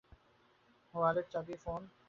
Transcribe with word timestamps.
Wallet, 0.93 1.27
চাবি, 1.33 1.55
phone? 1.63 1.81